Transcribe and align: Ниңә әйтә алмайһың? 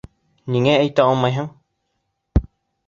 Ниңә 0.55 0.73
әйтә 0.79 1.05
алмайһың? 1.11 1.51